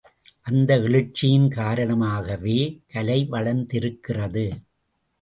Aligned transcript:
அந்த 0.41 0.77
எழுச்சியின் 0.79 1.47
காரணமாகவே 1.47 2.57
கலை 2.87 3.25
வளர்ந்திருக்கிறது. 3.25 4.47